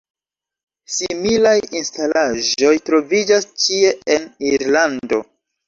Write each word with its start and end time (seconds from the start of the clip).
Similaj 0.93 1.51
instalaĵoj 1.81 2.73
troviĝas 2.89 3.49
ĉie 3.67 3.95
en 4.19 4.29
Irlando. 4.57 5.25